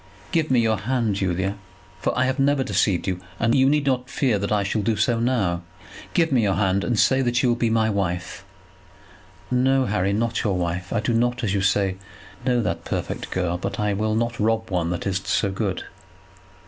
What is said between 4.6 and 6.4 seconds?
shall do so now. Give